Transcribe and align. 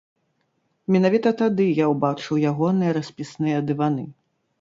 Менавіта 0.93 1.29
тады 1.41 1.67
я 1.79 1.85
ўбачыў 1.93 2.39
ягоныя 2.53 2.95
распісныя 2.99 3.59
дываны. 3.69 4.07